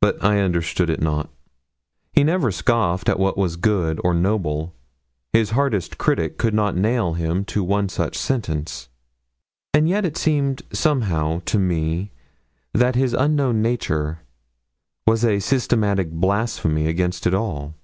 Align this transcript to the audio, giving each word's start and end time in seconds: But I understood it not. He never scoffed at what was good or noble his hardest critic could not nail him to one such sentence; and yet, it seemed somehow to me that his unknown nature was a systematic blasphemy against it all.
But 0.00 0.24
I 0.24 0.40
understood 0.40 0.88
it 0.88 1.02
not. 1.02 1.28
He 2.14 2.24
never 2.24 2.50
scoffed 2.50 3.10
at 3.10 3.18
what 3.18 3.36
was 3.36 3.56
good 3.56 4.00
or 4.02 4.14
noble 4.14 4.74
his 5.34 5.50
hardest 5.50 5.98
critic 5.98 6.38
could 6.38 6.54
not 6.54 6.78
nail 6.78 7.12
him 7.12 7.44
to 7.52 7.62
one 7.62 7.90
such 7.90 8.16
sentence; 8.16 8.88
and 9.74 9.86
yet, 9.86 10.06
it 10.06 10.16
seemed 10.16 10.62
somehow 10.72 11.42
to 11.44 11.58
me 11.58 12.10
that 12.72 12.94
his 12.94 13.12
unknown 13.12 13.60
nature 13.60 14.20
was 15.06 15.26
a 15.26 15.40
systematic 15.40 16.10
blasphemy 16.10 16.86
against 16.86 17.26
it 17.26 17.34
all. 17.34 17.74